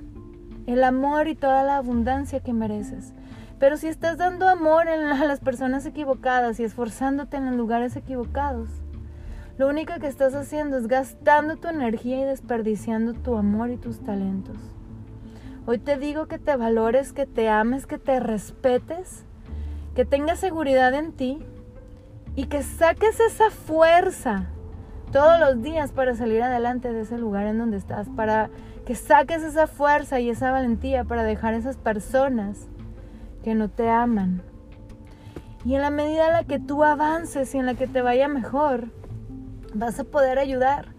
el 0.68 0.84
amor 0.84 1.28
y 1.28 1.34
toda 1.34 1.64
la 1.64 1.78
abundancia 1.78 2.42
que 2.42 2.54
mereces. 2.54 3.16
Pero 3.58 3.76
si 3.76 3.88
estás 3.88 4.20
dando 4.20 4.48
amor 4.48 4.88
a 4.88 5.26
las 5.26 5.40
personas 5.40 5.88
equivocadas 5.88 6.60
y 6.60 6.64
esforzándote 6.64 7.38
en 7.38 7.48
los 7.48 7.56
lugares 7.56 7.96
equivocados, 7.96 8.70
lo 9.58 9.68
único 9.68 9.96
que 10.00 10.06
estás 10.06 10.36
haciendo 10.36 10.78
es 10.78 10.86
gastando 10.86 11.56
tu 11.56 11.70
energía 11.70 12.22
y 12.22 12.26
desperdiciando 12.26 13.14
tu 13.14 13.36
amor 13.36 13.72
y 13.72 13.78
tus 13.78 14.00
talentos. 14.04 14.75
Hoy 15.68 15.80
te 15.80 15.98
digo 15.98 16.28
que 16.28 16.38
te 16.38 16.56
valores, 16.56 17.12
que 17.12 17.26
te 17.26 17.50
ames, 17.50 17.88
que 17.88 17.98
te 17.98 18.20
respetes, 18.20 19.26
que 19.96 20.06
tengas 20.06 20.40
seguridad 20.40 20.94
en 20.94 21.12
ti 21.12 21.40
y 22.36 22.46
que 22.46 22.62
saques 22.62 23.20
esa 23.20 23.50
fuerza 23.50 24.46
todos 25.12 25.40
los 25.40 25.64
días 25.64 25.92
para 25.92 26.14
salir 26.14 26.44
adelante 26.44 26.94
de 26.94 27.02
ese 27.02 27.18
lugar 27.18 27.48
en 27.48 27.58
donde 27.58 27.78
estás, 27.78 28.08
para 28.10 28.52
que 28.86 28.94
saques 28.94 29.42
esa 29.42 29.66
fuerza 29.66 30.20
y 30.20 30.30
esa 30.30 30.52
valentía 30.52 31.04
para 31.04 31.24
dejar 31.24 31.56
esas 31.56 31.78
personas 31.78 32.68
que 33.44 33.56
no 33.56 33.68
te 33.68 33.90
aman. 33.90 34.44
Y 35.64 35.74
en 35.74 35.82
la 35.82 35.90
medida 35.90 36.28
en 36.28 36.34
la 36.34 36.44
que 36.44 36.60
tú 36.60 36.84
avances 36.84 37.56
y 37.56 37.58
en 37.58 37.66
la 37.66 37.74
que 37.74 37.88
te 37.88 38.04
vaya 38.04 38.28
mejor, 38.28 38.90
vas 39.74 40.00
a 40.00 40.04
poder 40.04 40.38
ayudar 40.38 40.95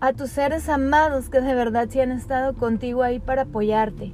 a 0.00 0.14
tus 0.14 0.30
seres 0.30 0.68
amados 0.68 1.28
que 1.28 1.40
de 1.40 1.54
verdad 1.54 1.88
sí 1.90 2.00
han 2.00 2.10
estado 2.10 2.54
contigo 2.54 3.02
ahí 3.02 3.18
para 3.20 3.42
apoyarte. 3.42 4.12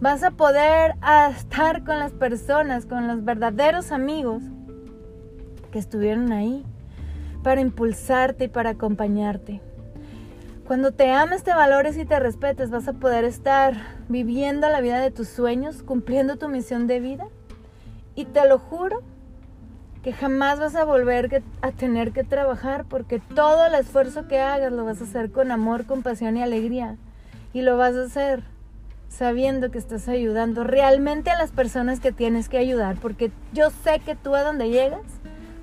Vas 0.00 0.22
a 0.22 0.30
poder 0.30 0.94
estar 1.36 1.84
con 1.84 1.98
las 1.98 2.12
personas, 2.12 2.86
con 2.86 3.06
los 3.08 3.24
verdaderos 3.24 3.92
amigos 3.92 4.42
que 5.70 5.78
estuvieron 5.78 6.32
ahí 6.32 6.64
para 7.42 7.60
impulsarte 7.60 8.44
y 8.44 8.48
para 8.48 8.70
acompañarte. 8.70 9.60
Cuando 10.66 10.92
te 10.92 11.10
ames, 11.10 11.44
te 11.44 11.52
valores 11.52 11.96
y 11.96 12.04
te 12.04 12.20
respetes, 12.20 12.70
vas 12.70 12.88
a 12.88 12.92
poder 12.94 13.24
estar 13.24 13.74
viviendo 14.08 14.68
la 14.68 14.80
vida 14.80 15.00
de 15.00 15.10
tus 15.10 15.28
sueños, 15.28 15.82
cumpliendo 15.82 16.36
tu 16.36 16.48
misión 16.48 16.86
de 16.86 17.00
vida. 17.00 17.26
Y 18.14 18.26
te 18.26 18.46
lo 18.46 18.58
juro 18.58 19.02
que 20.08 20.14
jamás 20.14 20.58
vas 20.58 20.74
a 20.74 20.84
volver 20.84 21.42
a 21.60 21.70
tener 21.70 22.12
que 22.12 22.24
trabajar 22.24 22.86
porque 22.86 23.18
todo 23.18 23.66
el 23.66 23.74
esfuerzo 23.74 24.26
que 24.26 24.40
hagas 24.40 24.72
lo 24.72 24.86
vas 24.86 25.02
a 25.02 25.04
hacer 25.04 25.30
con 25.30 25.52
amor, 25.52 25.84
compasión 25.84 26.38
y 26.38 26.42
alegría. 26.42 26.96
Y 27.52 27.60
lo 27.60 27.76
vas 27.76 27.94
a 27.94 28.04
hacer 28.04 28.42
sabiendo 29.10 29.70
que 29.70 29.76
estás 29.76 30.08
ayudando 30.08 30.64
realmente 30.64 31.28
a 31.28 31.36
las 31.36 31.50
personas 31.50 32.00
que 32.00 32.10
tienes 32.10 32.48
que 32.48 32.56
ayudar, 32.56 32.96
porque 32.96 33.30
yo 33.52 33.68
sé 33.68 34.00
que 34.00 34.14
tú 34.14 34.34
a 34.34 34.44
donde 34.44 34.70
llegas 34.70 35.02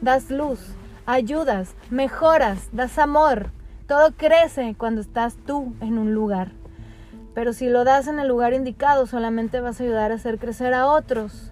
das 0.02 0.30
luz, 0.30 0.60
ayudas, 1.08 1.74
mejoras, 1.90 2.70
das 2.72 3.00
amor. 3.00 3.50
Todo 3.88 4.12
crece 4.12 4.76
cuando 4.78 5.02
estás 5.02 5.38
tú 5.48 5.74
en 5.82 5.98
un 5.98 6.14
lugar. 6.14 6.52
Pero 7.34 7.52
si 7.52 7.68
lo 7.68 7.84
das 7.84 8.06
en 8.06 8.20
el 8.20 8.28
lugar 8.28 8.54
indicado, 8.54 9.08
solamente 9.08 9.60
vas 9.60 9.82
a 9.82 9.86
ayudar 9.86 10.12
a 10.12 10.16
hacer 10.16 10.38
crecer 10.38 10.76
a 10.76 10.86
otros. 10.86 11.52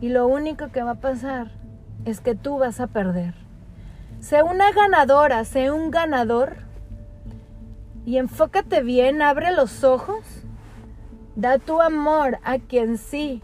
Y 0.00 0.10
lo 0.10 0.28
único 0.28 0.68
que 0.70 0.84
va 0.84 0.92
a 0.92 1.00
pasar 1.00 1.58
es 2.04 2.20
que 2.20 2.34
tú 2.34 2.58
vas 2.58 2.80
a 2.80 2.86
perder. 2.86 3.34
Sé 4.20 4.42
una 4.42 4.70
ganadora, 4.72 5.44
sé 5.44 5.70
un 5.70 5.90
ganador. 5.90 6.56
Y 8.04 8.18
enfócate 8.18 8.82
bien, 8.82 9.22
abre 9.22 9.52
los 9.52 9.84
ojos. 9.84 10.24
Da 11.36 11.58
tu 11.58 11.80
amor 11.80 12.38
a 12.44 12.58
quien 12.58 12.98
sí 12.98 13.42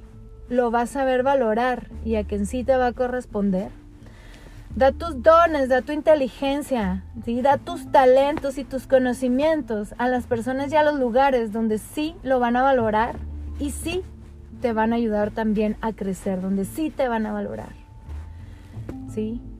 lo 0.48 0.70
va 0.70 0.82
a 0.82 0.86
saber 0.86 1.22
valorar 1.22 1.90
y 2.04 2.16
a 2.16 2.25
quien 2.25 2.46
sí 2.46 2.64
te 2.64 2.76
va 2.76 2.88
a 2.88 2.92
corresponder. 2.92 3.70
Da 4.75 4.92
tus 4.92 5.22
dones, 5.22 5.70
da 5.70 5.80
tu 5.80 5.92
inteligencia, 5.92 7.04
da 7.42 7.56
tus 7.56 7.90
talentos 7.90 8.58
y 8.58 8.64
tus 8.64 8.86
conocimientos 8.86 9.94
a 9.96 10.08
las 10.08 10.26
personas 10.26 10.70
y 10.70 10.76
a 10.76 10.82
los 10.82 10.98
lugares 10.98 11.52
donde 11.52 11.78
sí 11.78 12.14
lo 12.22 12.40
van 12.40 12.56
a 12.56 12.62
valorar 12.62 13.16
y 13.58 13.70
sí 13.70 14.02
te 14.60 14.75
van 14.75 14.92
a 14.92 14.96
ayudar 14.96 15.30
también 15.30 15.76
a 15.80 15.92
crecer, 15.92 16.42
donde 16.42 16.66
sí 16.66 16.90
te 16.90 17.08
van 17.08 17.25
a 17.25 17.32
valorar. 17.32 17.86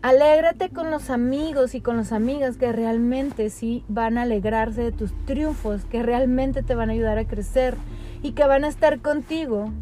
Alégrate 0.02 0.68
con 0.68 0.90
los 0.90 1.08
amigos 1.08 1.75
y 1.75 1.80
con 1.80 1.96
las 1.96 2.12
amigas 2.12 2.58
que 2.58 2.72
realmente 2.72 3.48
sí 3.48 3.84
van 3.88 4.18
a 4.18 4.22
alegrarse 4.22 4.82
de 4.82 4.92
tus 4.92 5.14
triunfos, 5.25 5.86
que 5.86 6.02
realmente 6.02 6.62
te 6.62 6.75
van 6.75 6.90
a 6.90 6.92
ayudar 6.92 7.16
a 7.16 7.25
crecer 7.25 7.75
y 8.22 8.32
que 8.32 8.46
van 8.46 8.64
a 8.64 8.68
estar 8.68 9.00
contigo, 9.00 9.72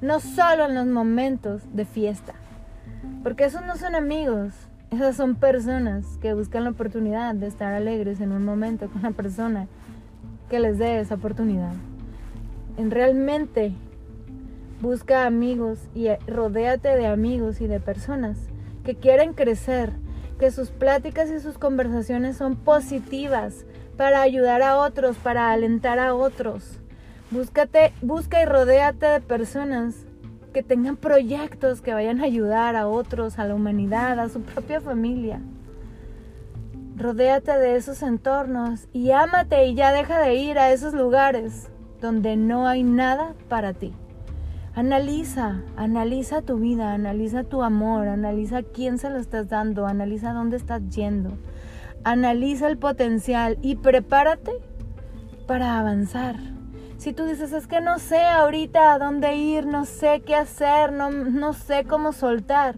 no 0.00 0.20
solo 0.20 0.66
en 0.66 0.76
los 0.76 0.86
momentos 0.86 1.62
de 1.72 1.84
fiesta, 1.84 2.34
porque 3.24 3.44
esos 3.46 3.66
no 3.66 3.74
son 3.76 3.96
amigos, 3.96 4.52
esas 4.92 5.16
son 5.16 5.34
personas 5.34 6.18
que 6.22 6.32
buscan 6.32 6.62
la 6.62 6.70
oportunidad 6.70 7.34
de 7.34 7.48
estar 7.48 7.72
alegres 7.74 8.20
en 8.20 8.30
un 8.30 8.44
momento 8.44 8.88
con 8.88 9.02
la 9.02 9.10
persona 9.10 9.66
que 10.48 10.60
les 10.60 10.78
dé 10.78 11.00
esa 11.00 11.16
oportunidad. 11.16 11.72
En 12.76 12.92
realmente 12.92 13.72
busca 14.80 15.26
amigos 15.26 15.80
y 15.96 16.10
rodéate 16.28 16.90
de 16.90 17.06
amigos 17.08 17.60
y 17.60 17.66
de 17.66 17.80
personas 17.80 18.38
que 18.86 18.94
quieren 18.94 19.32
crecer, 19.32 19.92
que 20.38 20.52
sus 20.52 20.70
pláticas 20.70 21.28
y 21.28 21.40
sus 21.40 21.58
conversaciones 21.58 22.36
son 22.36 22.54
positivas 22.54 23.66
para 23.96 24.22
ayudar 24.22 24.62
a 24.62 24.78
otros, 24.78 25.16
para 25.16 25.50
alentar 25.50 25.98
a 25.98 26.14
otros. 26.14 26.78
Búscate, 27.32 27.92
busca 28.00 28.40
y 28.40 28.44
rodéate 28.44 29.06
de 29.06 29.20
personas 29.20 29.96
que 30.54 30.62
tengan 30.62 30.96
proyectos 30.96 31.80
que 31.80 31.94
vayan 31.94 32.20
a 32.20 32.26
ayudar 32.26 32.76
a 32.76 32.86
otros, 32.86 33.40
a 33.40 33.46
la 33.46 33.56
humanidad, 33.56 34.20
a 34.20 34.28
su 34.28 34.40
propia 34.42 34.80
familia. 34.80 35.40
Rodéate 36.96 37.58
de 37.58 37.74
esos 37.74 38.02
entornos 38.02 38.86
y 38.92 39.10
ámate 39.10 39.66
y 39.66 39.74
ya 39.74 39.92
deja 39.92 40.20
de 40.20 40.34
ir 40.36 40.60
a 40.60 40.70
esos 40.70 40.94
lugares 40.94 41.70
donde 42.00 42.36
no 42.36 42.68
hay 42.68 42.84
nada 42.84 43.34
para 43.48 43.74
ti. 43.74 43.92
Analiza, 44.76 45.62
analiza 45.78 46.42
tu 46.42 46.58
vida, 46.58 46.92
analiza 46.92 47.44
tu 47.44 47.62
amor, 47.62 48.08
analiza 48.08 48.62
quién 48.62 48.98
se 48.98 49.08
lo 49.08 49.16
estás 49.16 49.48
dando, 49.48 49.86
analiza 49.86 50.34
dónde 50.34 50.58
estás 50.58 50.82
yendo, 50.90 51.38
analiza 52.04 52.68
el 52.68 52.76
potencial 52.76 53.56
y 53.62 53.76
prepárate 53.76 54.52
para 55.46 55.78
avanzar. 55.78 56.36
Si 56.98 57.14
tú 57.14 57.24
dices, 57.24 57.54
es 57.54 57.66
que 57.66 57.80
no 57.80 57.98
sé 57.98 58.22
ahorita 58.22 58.92
a 58.92 58.98
dónde 58.98 59.34
ir, 59.36 59.64
no 59.64 59.86
sé 59.86 60.20
qué 60.26 60.34
hacer, 60.34 60.92
no, 60.92 61.10
no 61.10 61.54
sé 61.54 61.84
cómo 61.84 62.12
soltar, 62.12 62.76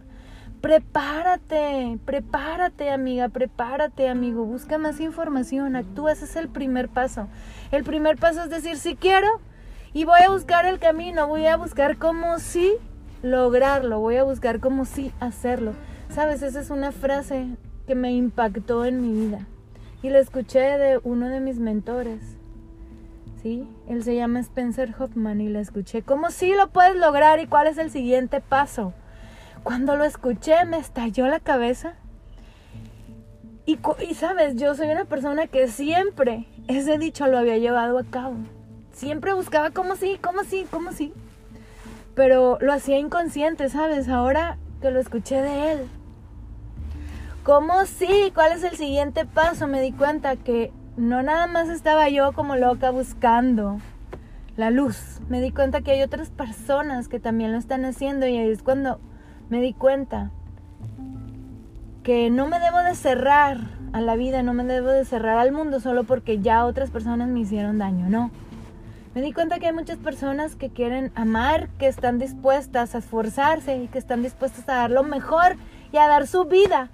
prepárate, 0.61 1.99
prepárate 2.05 2.91
amiga, 2.91 3.27
prepárate 3.27 4.07
amigo, 4.07 4.45
busca 4.45 4.77
más 4.77 5.01
información, 5.01 5.75
actúa, 5.75 6.13
ese 6.13 6.23
es 6.23 6.37
el 6.37 6.47
primer 6.47 6.87
paso. 6.87 7.27
El 7.73 7.83
primer 7.83 8.15
paso 8.15 8.45
es 8.45 8.49
decir, 8.49 8.77
si 8.77 8.95
quiero 8.95 9.41
y 9.93 10.05
voy 10.05 10.21
a 10.21 10.29
buscar 10.29 10.65
el 10.65 10.79
camino, 10.79 11.27
voy 11.27 11.45
a 11.45 11.57
buscar 11.57 11.97
cómo 11.97 12.39
sí 12.39 12.73
lograrlo, 13.21 13.99
voy 13.99 14.17
a 14.17 14.23
buscar 14.23 14.59
cómo 14.59 14.85
sí 14.85 15.11
hacerlo. 15.19 15.73
Sabes, 16.09 16.41
esa 16.41 16.59
es 16.59 16.69
una 16.69 16.91
frase 16.91 17.47
que 17.87 17.95
me 17.95 18.11
impactó 18.11 18.85
en 18.85 19.01
mi 19.01 19.13
vida 19.13 19.47
y 20.01 20.09
la 20.09 20.19
escuché 20.19 20.59
de 20.59 20.99
uno 21.03 21.29
de 21.29 21.39
mis 21.39 21.59
mentores 21.59 22.39
¿sí? 23.41 23.67
Él 23.87 24.03
se 24.03 24.15
llama 24.15 24.39
Spencer 24.39 24.93
Hoffman 24.97 25.41
y 25.41 25.49
la 25.49 25.59
escuché. 25.59 26.01
¿Cómo 26.01 26.31
sí 26.31 26.53
lo 26.53 26.69
puedes 26.69 26.95
lograr 26.95 27.39
y 27.39 27.47
cuál 27.47 27.67
es 27.67 27.77
el 27.77 27.91
siguiente 27.91 28.41
paso? 28.41 28.93
Cuando 29.63 29.95
lo 29.95 30.03
escuché 30.03 30.65
me 30.65 30.77
estalló 30.77 31.27
la 31.27 31.39
cabeza. 31.39 31.95
Y, 33.65 33.79
y 34.07 34.13
sabes, 34.15 34.55
yo 34.55 34.73
soy 34.73 34.89
una 34.89 35.05
persona 35.05 35.47
que 35.47 35.67
siempre 35.67 36.47
ese 36.67 36.97
dicho 36.97 37.27
lo 37.27 37.37
había 37.37 37.57
llevado 37.57 37.97
a 37.99 38.03
cabo. 38.03 38.37
Siempre 38.99 39.31
buscaba 39.31 39.71
cómo 39.71 39.95
sí, 39.95 40.19
cómo 40.21 40.43
sí, 40.43 40.67
cómo 40.69 40.91
sí. 40.91 41.13
Pero 42.15 42.57
lo 42.59 42.73
hacía 42.73 42.99
inconsciente, 42.99 43.69
¿sabes? 43.69 44.09
Ahora 44.09 44.57
que 44.81 44.91
lo 44.91 44.99
escuché 44.99 45.41
de 45.41 45.71
él. 45.71 45.87
¿Cómo 47.43 47.85
sí? 47.85 48.33
¿Cuál 48.35 48.51
es 48.51 48.63
el 48.65 48.75
siguiente 48.75 49.23
paso? 49.23 49.69
Me 49.69 49.81
di 49.81 49.93
cuenta 49.93 50.35
que 50.35 50.73
no 50.97 51.23
nada 51.23 51.47
más 51.47 51.69
estaba 51.69 52.09
yo 52.09 52.33
como 52.33 52.57
loca 52.57 52.89
buscando 52.89 53.77
la 54.57 54.69
luz. 54.69 55.21
Me 55.29 55.39
di 55.39 55.51
cuenta 55.51 55.79
que 55.79 55.91
hay 55.91 56.01
otras 56.01 56.29
personas 56.29 57.07
que 57.07 57.21
también 57.21 57.53
lo 57.53 57.57
están 57.57 57.85
haciendo 57.85 58.27
y 58.27 58.35
ahí 58.35 58.49
es 58.49 58.63
cuando 58.63 58.99
me 59.49 59.61
di 59.61 59.71
cuenta 59.71 60.29
que 62.03 62.29
no 62.29 62.49
me 62.49 62.59
debo 62.59 62.79
de 62.79 62.95
cerrar 62.95 63.59
a 63.93 64.01
la 64.01 64.17
vida, 64.17 64.43
no 64.43 64.53
me 64.53 64.65
debo 64.65 64.89
de 64.89 65.05
cerrar 65.05 65.37
al 65.37 65.53
mundo 65.53 65.79
solo 65.79 66.03
porque 66.03 66.39
ya 66.39 66.65
otras 66.65 66.91
personas 66.91 67.29
me 67.29 67.39
hicieron 67.39 67.77
daño, 67.77 68.09
no. 68.09 68.29
Me 69.15 69.21
di 69.21 69.33
cuenta 69.33 69.57
que 69.57 69.67
hay 69.67 69.73
muchas 69.73 69.97
personas 69.97 70.55
que 70.55 70.69
quieren 70.69 71.11
amar, 71.15 71.69
que 71.79 71.87
están 71.87 72.19
dispuestas 72.19 72.93
a 72.93 72.99
esforzarse 72.99 73.77
y 73.77 73.87
que 73.87 73.97
están 73.97 74.21
dispuestas 74.21 74.69
a 74.69 74.75
dar 74.75 74.91
lo 74.91 75.03
mejor 75.03 75.55
y 75.91 75.97
a 75.97 76.07
dar 76.07 76.27
su 76.27 76.45
vida 76.45 76.89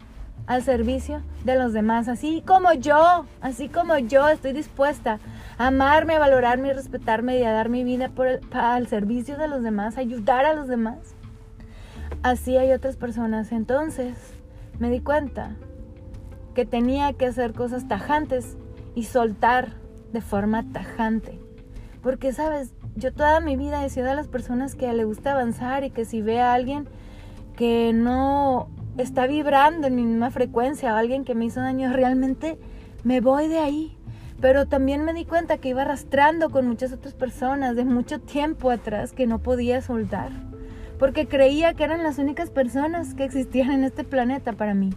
al 0.48 0.63
servicio 0.63 1.22
de 1.43 1.55
los 1.55 1.74
demás, 1.74 2.07
así 2.07 2.43
como 2.45 2.72
yo, 2.74 3.25
así 3.41 3.67
como 3.67 3.98
yo 3.98 4.27
estoy 4.27 4.53
dispuesta 4.53 5.19
a 5.57 5.67
amarme, 5.67 6.15
a 6.15 6.19
valorarme 6.19 6.69
y 6.69 6.74
respetarme 6.74 7.39
y 7.39 7.43
a 7.43 7.51
dar 7.51 7.69
mi 7.69 7.84
vida 7.84 8.10
por 8.10 8.27
el, 8.27 8.39
al 8.53 8.88
servicio 8.88 9.38
de 9.38 9.48
los 9.48 9.63
demás, 9.63 9.98
a 9.98 10.01
ayudar 10.01 10.45
a 10.45 10.53
los 10.53 10.67
demás. 10.67 11.15
Así 12.24 12.57
hay 12.57 12.72
otras 12.72 12.95
personas. 12.95 13.51
Entonces 13.51 14.15
me 14.79 14.89
di 14.89 15.00
cuenta 15.00 15.55
que 16.53 16.65
tenía 16.65 17.13
que 17.13 17.25
hacer 17.25 17.53
cosas 17.53 17.88
tajantes 17.88 18.57
y 18.93 19.03
soltar 19.03 19.74
de 20.13 20.22
forma 20.22 20.63
tajante. 20.72 21.44
Porque, 22.05 22.33
sabes, 22.33 22.71
yo 22.95 23.12
toda 23.12 23.39
mi 23.39 23.55
vida 23.55 23.83
he 23.83 23.89
sido 23.89 24.05
de 24.05 24.13
las 24.13 24.27
personas 24.27 24.75
que 24.75 24.93
le 24.93 25.05
gusta 25.05 25.31
avanzar 25.31 25.83
y 25.83 25.89
que 25.89 26.05
si 26.05 26.21
ve 26.21 26.39
a 26.39 26.53
alguien 26.53 26.88
que 27.57 27.93
no 27.95 28.69
está 29.00 29.25
vibrando 29.25 29.88
en 29.88 29.95
mi 29.95 30.03
misma 30.03 30.29
frecuencia 30.29 30.93
o 30.93 30.97
alguien 30.97 31.25
que 31.25 31.33
me 31.33 31.45
hizo 31.45 31.62
daño, 31.62 31.91
realmente 31.91 32.59
me 33.03 33.21
voy 33.21 33.47
de 33.47 33.57
ahí. 33.57 33.97
Pero 34.39 34.67
también 34.67 35.03
me 35.03 35.15
di 35.15 35.25
cuenta 35.25 35.57
que 35.57 35.69
iba 35.69 35.81
arrastrando 35.81 36.51
con 36.51 36.67
muchas 36.67 36.93
otras 36.93 37.15
personas 37.15 37.75
de 37.75 37.85
mucho 37.85 38.21
tiempo 38.21 38.69
atrás 38.69 39.12
que 39.12 39.25
no 39.25 39.39
podía 39.39 39.81
soltar. 39.81 40.29
Porque 41.00 41.27
creía 41.27 41.74
que 41.74 41.85
eran 41.85 42.03
las 42.03 42.19
únicas 42.19 42.51
personas 42.51 43.15
que 43.15 43.24
existían 43.24 43.71
en 43.71 43.83
este 43.83 44.03
planeta 44.03 44.53
para 44.53 44.75
mí. 44.75 44.91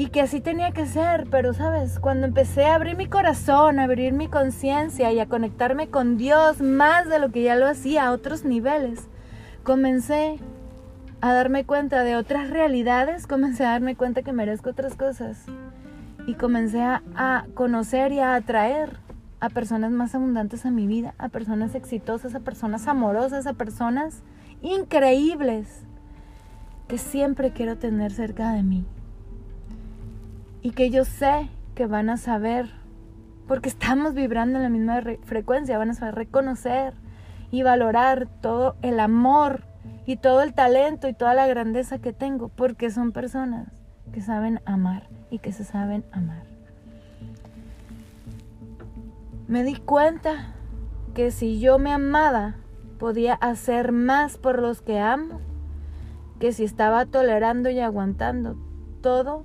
Y 0.00 0.10
que 0.10 0.20
así 0.20 0.40
tenía 0.40 0.70
que 0.70 0.86
ser, 0.86 1.26
pero 1.28 1.52
sabes, 1.52 1.98
cuando 1.98 2.28
empecé 2.28 2.66
a 2.66 2.76
abrir 2.76 2.96
mi 2.96 3.06
corazón, 3.06 3.80
a 3.80 3.82
abrir 3.82 4.12
mi 4.12 4.28
conciencia 4.28 5.10
y 5.10 5.18
a 5.18 5.26
conectarme 5.26 5.88
con 5.88 6.16
Dios 6.16 6.60
más 6.60 7.08
de 7.08 7.18
lo 7.18 7.32
que 7.32 7.42
ya 7.42 7.56
lo 7.56 7.66
hacía 7.66 8.06
a 8.06 8.12
otros 8.12 8.44
niveles, 8.44 9.08
comencé 9.64 10.38
a 11.20 11.32
darme 11.32 11.64
cuenta 11.64 12.04
de 12.04 12.14
otras 12.14 12.48
realidades, 12.48 13.26
comencé 13.26 13.66
a 13.66 13.70
darme 13.70 13.96
cuenta 13.96 14.22
que 14.22 14.32
merezco 14.32 14.70
otras 14.70 14.94
cosas 14.94 15.46
y 16.28 16.34
comencé 16.34 16.80
a, 16.80 17.46
conocer 17.54 18.12
y 18.12 18.20
a 18.20 18.36
atraer 18.36 19.00
a 19.40 19.48
personas 19.48 19.90
más 19.90 20.14
abundantes 20.14 20.64
a 20.64 20.70
mi 20.70 20.86
vida, 20.86 21.16
a 21.18 21.28
personas 21.28 21.74
exitosas, 21.74 22.36
a 22.36 22.40
personas 22.40 22.86
amorosas, 22.86 23.48
a 23.48 23.54
personas 23.54 24.22
increíbles 24.62 25.82
que 26.86 26.98
siempre 26.98 27.50
quiero 27.50 27.78
tener 27.78 28.12
cerca 28.12 28.52
de 28.52 28.62
mí 28.62 28.86
y 30.62 30.70
que 30.70 30.90
yo 30.90 31.04
sé 31.04 31.48
que 31.74 31.86
van 31.86 32.10
a 32.10 32.16
saber, 32.16 32.70
porque 33.46 33.68
estamos 33.68 34.14
vibrando 34.14 34.58
en 34.58 34.62
la 34.62 34.68
misma 34.68 35.00
frecuencia, 35.24 35.78
van 35.78 35.90
a 35.90 35.94
saber 35.94 36.14
reconocer 36.14 36.94
y 37.50 37.62
valorar 37.62 38.28
todo 38.40 38.76
el 38.82 39.00
amor 39.00 39.64
y 40.06 40.16
todo 40.16 40.42
el 40.42 40.54
talento 40.54 41.08
y 41.08 41.14
toda 41.14 41.34
la 41.34 41.46
grandeza 41.46 41.98
que 41.98 42.12
tengo, 42.12 42.48
porque 42.48 42.90
son 42.90 43.12
personas 43.12 43.68
que 44.12 44.20
saben 44.20 44.60
amar 44.64 45.08
y 45.30 45.38
que 45.38 45.52
se 45.52 45.64
saben 45.64 46.04
amar. 46.12 46.42
Me 49.46 49.62
di 49.62 49.76
cuenta 49.76 50.54
que 51.14 51.30
si 51.30 51.58
yo 51.58 51.78
me 51.78 51.92
amaba, 51.92 52.56
podía 52.98 53.34
hacer 53.34 53.92
más 53.92 54.36
por 54.36 54.60
los 54.60 54.82
que 54.82 54.98
amo, 54.98 55.40
que 56.38 56.52
si 56.52 56.64
estaba 56.64 57.06
tolerando 57.06 57.70
y 57.70 57.80
aguantando 57.80 58.56
todo 59.00 59.44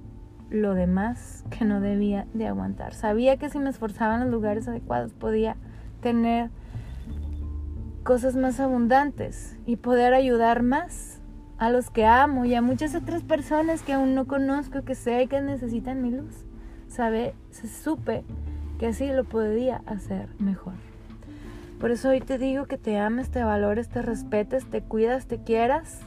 lo 0.50 0.74
demás 0.74 1.44
que 1.50 1.66
no 1.66 1.82
debía 1.82 2.28
de 2.34 2.48
aguantar. 2.48 2.94
Sabía 2.94 3.38
que 3.38 3.50
si 3.50 3.60
me 3.60 3.70
esforzaba 3.70 4.16
en 4.16 4.22
los 4.22 4.30
lugares 4.30 4.68
adecuados 4.68 5.14
podía 5.14 5.56
tener 6.02 6.50
cosas 8.04 8.36
más 8.36 8.60
abundantes 8.60 9.58
y 9.66 9.78
poder 9.78 10.14
ayudar 10.14 10.62
más 10.62 11.20
a 11.58 11.70
los 11.70 11.90
que 11.90 12.06
amo 12.06 12.46
y 12.46 12.56
a 12.56 12.62
muchas 12.62 12.94
otras 12.96 13.24
personas 13.24 13.82
que 13.82 13.94
aún 13.94 14.16
no 14.16 14.28
conozco, 14.28 14.84
que 14.84 14.96
sé 14.96 15.28
que 15.28 15.42
necesitan 15.42 16.02
mi 16.02 16.12
luz. 16.12 16.46
Sabe, 16.88 17.34
se 17.52 17.68
supe 17.68 18.24
que 18.80 18.88
así 18.88 19.08
lo 19.08 19.24
podía 19.24 19.82
hacer 19.86 20.28
mejor. 20.40 20.74
Por 21.80 21.92
eso 21.92 22.10
hoy 22.10 22.22
te 22.22 22.38
digo 22.38 22.66
que 22.66 22.78
te 22.78 22.98
ames, 22.98 23.30
te 23.30 23.44
valores, 23.44 23.90
te 23.90 24.02
respetes, 24.02 24.66
te 24.70 24.82
cuidas, 24.82 25.26
te 25.28 25.38
quieras. 25.44 26.02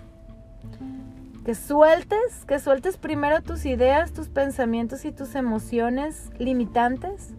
Que 1.46 1.54
sueltes, 1.54 2.44
que 2.48 2.58
sueltes 2.58 2.96
primero 2.96 3.40
tus 3.40 3.66
ideas, 3.66 4.12
tus 4.12 4.28
pensamientos 4.28 5.04
y 5.04 5.12
tus 5.12 5.36
emociones 5.36 6.32
limitantes 6.40 7.34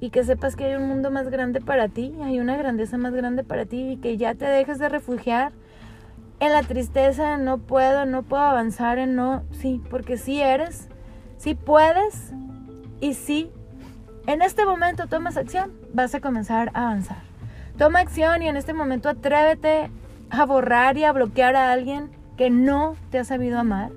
y 0.00 0.10
que 0.10 0.24
sepas 0.24 0.56
que 0.56 0.64
hay 0.64 0.74
un 0.74 0.88
mundo 0.88 1.12
más 1.12 1.28
grande 1.28 1.60
para 1.60 1.86
ti, 1.86 2.12
hay 2.24 2.40
una 2.40 2.56
grandeza 2.56 2.98
más 2.98 3.14
grande 3.14 3.44
para 3.44 3.66
ti 3.66 3.92
y 3.92 3.96
que 3.98 4.16
ya 4.16 4.34
te 4.34 4.46
dejes 4.46 4.80
de 4.80 4.88
refugiar 4.88 5.52
en 6.40 6.50
la 6.50 6.64
tristeza, 6.64 7.36
no 7.36 7.58
puedo, 7.58 8.04
no 8.04 8.24
puedo 8.24 8.42
avanzar 8.42 8.98
en 8.98 9.14
no, 9.14 9.44
sí, 9.52 9.80
porque 9.90 10.16
sí 10.16 10.40
eres, 10.40 10.88
sí 11.36 11.54
puedes 11.54 12.32
y 13.00 13.14
sí, 13.14 13.52
en 14.26 14.42
este 14.42 14.64
momento 14.64 15.06
tomas 15.06 15.36
acción, 15.36 15.70
vas 15.94 16.16
a 16.16 16.20
comenzar 16.20 16.72
a 16.74 16.88
avanzar. 16.88 17.18
Toma 17.78 18.00
acción 18.00 18.42
y 18.42 18.48
en 18.48 18.56
este 18.56 18.72
momento 18.72 19.08
atrévete 19.08 19.88
a 20.30 20.44
borrar 20.46 20.98
y 20.98 21.04
a 21.04 21.12
bloquear 21.12 21.54
a 21.54 21.70
alguien 21.70 22.18
que 22.40 22.48
no 22.48 22.96
te 23.10 23.18
ha 23.18 23.24
sabido 23.24 23.58
amar. 23.58 23.90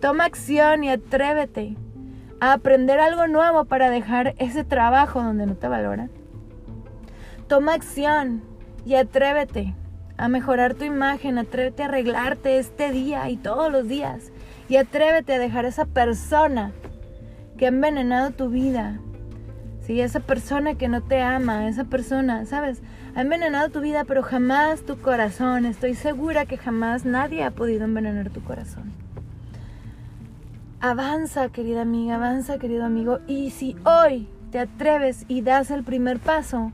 Toma 0.00 0.24
acción 0.24 0.84
y 0.84 0.88
atrévete 0.88 1.76
a 2.40 2.54
aprender 2.54 2.98
algo 2.98 3.26
nuevo 3.26 3.66
para 3.66 3.90
dejar 3.90 4.34
ese 4.38 4.64
trabajo 4.64 5.22
donde 5.22 5.44
no 5.44 5.54
te 5.54 5.68
valoran. 5.68 6.10
Toma 7.46 7.74
acción 7.74 8.42
y 8.86 8.94
atrévete 8.94 9.74
a 10.16 10.28
mejorar 10.28 10.72
tu 10.72 10.84
imagen, 10.84 11.36
atrévete 11.36 11.82
a 11.82 11.86
arreglarte 11.88 12.58
este 12.58 12.90
día 12.90 13.28
y 13.28 13.36
todos 13.36 13.70
los 13.70 13.86
días 13.86 14.32
y 14.70 14.76
atrévete 14.76 15.34
a 15.34 15.38
dejar 15.38 15.66
esa 15.66 15.84
persona 15.84 16.72
que 17.58 17.66
ha 17.66 17.68
envenenado 17.68 18.30
tu 18.30 18.48
vida. 18.48 18.98
Sí, 19.90 20.00
esa 20.00 20.20
persona 20.20 20.76
que 20.76 20.86
no 20.86 21.00
te 21.00 21.20
ama, 21.20 21.66
esa 21.66 21.82
persona, 21.82 22.46
¿sabes? 22.46 22.80
Ha 23.16 23.22
envenenado 23.22 23.70
tu 23.70 23.80
vida, 23.80 24.04
pero 24.04 24.22
jamás 24.22 24.82
tu 24.82 25.00
corazón. 25.00 25.66
Estoy 25.66 25.96
segura 25.96 26.46
que 26.46 26.58
jamás 26.58 27.04
nadie 27.04 27.42
ha 27.42 27.50
podido 27.50 27.86
envenenar 27.86 28.30
tu 28.30 28.40
corazón. 28.40 28.92
Avanza, 30.78 31.48
querida 31.48 31.82
amiga, 31.82 32.14
avanza, 32.14 32.58
querido 32.58 32.84
amigo. 32.84 33.18
Y 33.26 33.50
si 33.50 33.74
hoy 33.84 34.28
te 34.52 34.60
atreves 34.60 35.24
y 35.26 35.42
das 35.42 35.72
el 35.72 35.82
primer 35.82 36.20
paso, 36.20 36.70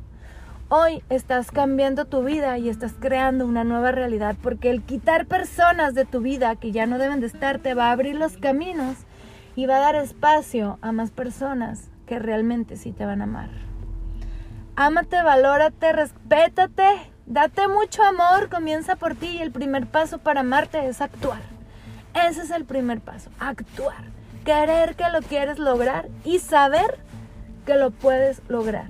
hoy 0.68 1.02
estás 1.09 1.50
cambiando 1.50 2.05
tu 2.05 2.22
vida 2.22 2.59
y 2.59 2.68
estás 2.68 2.92
creando 3.00 3.46
una 3.46 3.64
nueva 3.64 3.92
realidad, 3.92 4.37
porque 4.42 4.68
el 4.68 4.83
quitar 4.83 5.24
personas 5.24 5.94
de 5.94 6.05
tu 6.05 6.20
vida 6.20 6.55
que 6.57 6.70
ya 6.70 6.85
no 6.85 6.98
deben 6.98 7.20
de 7.20 7.29
estar 7.29 7.61
te 7.61 7.72
va 7.72 7.87
a 7.88 7.92
abrir 7.92 8.16
los 8.16 8.37
caminos 8.37 8.94
y 9.55 9.64
va 9.64 9.79
a 9.79 9.81
dar 9.81 9.94
espacio 9.94 10.79
a 10.83 10.92
más 10.92 11.12
personas 11.12 11.88
que 12.07 12.19
realmente 12.19 12.77
sí 12.77 12.92
te 12.92 13.05
van 13.05 13.21
a 13.21 13.25
amar. 13.25 13.51
Ámate, 14.77 15.23
valórate, 15.23 15.92
respétate, 15.92 16.85
date 17.27 17.69
mucho 17.69 18.03
amor, 18.03 18.49
comienza 18.49 18.97
por 18.97 19.14
ti 19.14 19.27
y 19.27 19.42
el 19.42 19.51
primer 19.51 19.87
paso 19.87 20.19
para 20.19 20.40
amarte 20.40 20.87
es 20.87 21.01
actuar. 21.01 21.40
Ese 22.29 22.42
es 22.42 22.51
el 22.51 22.64
primer 22.64 23.01
paso, 23.01 23.31
actuar. 23.38 24.05
Querer 24.45 24.95
que 24.95 25.09
lo 25.11 25.21
quieres 25.21 25.59
lograr 25.59 26.09
y 26.25 26.38
saber 26.38 26.99
que 27.66 27.77
lo 27.77 27.90
puedes 27.90 28.40
lograr. 28.49 28.87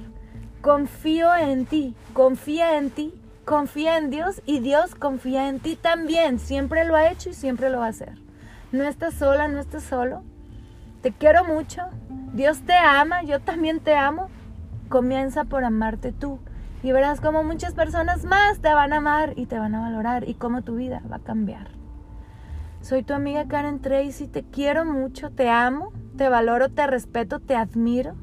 Confío 0.61 1.35
en 1.35 1.67
ti, 1.67 1.97
confía 2.13 2.77
en 2.77 2.91
ti, 2.91 3.15
confía 3.45 3.97
en 3.97 4.11
Dios 4.11 4.43
y 4.45 4.61
Dios 4.61 4.95
confía 4.95 5.49
en 5.49 5.61
ti 5.61 5.77
también. 5.77 6.39
Siempre 6.39 6.85
lo 6.85 6.95
ha 6.95 7.11
hecho 7.11 7.31
y 7.31 7.35
siempre 7.35 7.71
lo 7.71 7.79
va 7.79 7.87
a 7.87 7.91
hacer. 7.91 8.19
No 8.73 8.85
estás 8.85 9.15
sola, 9.15 9.49
no 9.49 9.61
estás 9.61 9.85
solo. 9.85 10.23
Te 11.03 11.13
quiero 11.13 11.45
mucho. 11.45 11.83
Dios 12.37 12.61
te 12.61 12.75
ama, 12.75 13.23
yo 13.23 13.41
también 13.41 13.81
te 13.81 13.95
amo. 13.95 14.29
Comienza 14.91 15.45
por 15.45 15.65
amarte 15.65 16.13
tú 16.13 16.39
y 16.83 16.93
verás 16.93 17.23
cómo 17.23 17.43
muchas 17.43 17.73
personas 17.73 18.25
más 18.25 18.59
te 18.59 18.75
van 18.75 18.93
a 18.93 18.99
amar 18.99 19.33
y 19.37 19.47
te 19.47 19.59
van 19.59 19.75
a 19.75 19.81
valorar 19.81 20.29
y 20.29 20.35
cómo 20.35 20.61
tu 20.61 20.77
vida 20.77 21.03
va 21.11 21.17
a 21.17 21.21
cambiar. 21.21 21.69
Soy 22.83 23.03
tu 23.03 23.15
amiga 23.15 23.49
Karen 23.49 23.81
Tracy, 23.81 24.29
te 24.29 24.43
quiero 24.43 24.85
mucho, 24.85 25.31
te 25.31 25.49
amo, 25.49 25.93
te 26.19 26.29
valoro, 26.29 26.69
te 26.69 26.87
respeto, 26.87 27.41
te 27.41 27.57
admiro. 27.57 28.15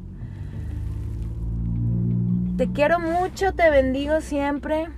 Te 2.56 2.72
quiero 2.72 3.00
mucho, 3.00 3.54
te 3.54 3.72
bendigo 3.72 4.22
siempre. 4.22 4.90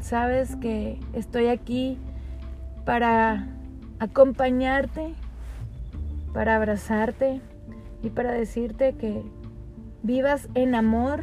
Sabes 0.00 0.54
que 0.54 1.00
estoy 1.14 1.48
aquí 1.48 1.98
para 2.84 3.48
acompañarte, 3.98 5.14
para 6.32 6.54
abrazarte 6.54 7.42
y 8.02 8.10
para 8.10 8.32
decirte 8.32 8.94
que 8.94 9.22
vivas 10.02 10.48
en 10.54 10.74
amor, 10.74 11.22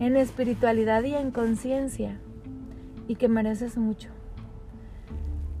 en 0.00 0.16
espiritualidad 0.16 1.02
y 1.04 1.14
en 1.14 1.30
conciencia 1.30 2.18
y 3.08 3.16
que 3.16 3.28
mereces 3.28 3.76
mucho. 3.76 4.08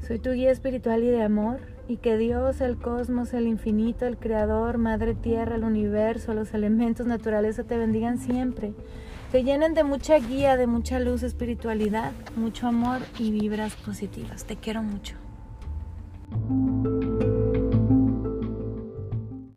Soy 0.06 0.18
tu 0.18 0.32
guía 0.32 0.50
espiritual 0.50 1.04
y 1.04 1.08
de 1.08 1.22
amor 1.22 1.60
y 1.88 1.98
que 1.98 2.16
Dios, 2.16 2.60
el 2.60 2.76
cosmos, 2.76 3.34
el 3.34 3.46
infinito, 3.46 4.06
el 4.06 4.16
creador, 4.16 4.78
madre 4.78 5.14
tierra, 5.14 5.56
el 5.56 5.64
universo, 5.64 6.34
los 6.34 6.54
elementos 6.54 7.06
naturales 7.06 7.56
te 7.56 7.76
bendigan 7.76 8.18
siempre. 8.18 8.72
Te 9.30 9.44
llenen 9.44 9.74
de 9.74 9.84
mucha 9.84 10.18
guía, 10.18 10.56
de 10.56 10.66
mucha 10.66 11.00
luz, 11.00 11.22
espiritualidad, 11.22 12.12
mucho 12.36 12.66
amor 12.66 12.98
y 13.18 13.30
vibras 13.30 13.74
positivas. 13.76 14.44
Te 14.44 14.56
quiero 14.56 14.82
mucho. 14.82 15.16